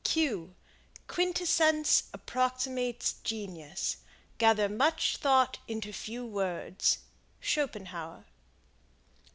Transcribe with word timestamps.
Quintessence 1.05 2.05
approximates 2.11 3.13
genius. 3.23 3.97
Gather 4.39 4.67
much 4.67 5.19
though 5.19 5.47
into 5.67 5.93
few 5.93 6.25
words. 6.25 6.97
Schopenhauer. 7.39 8.25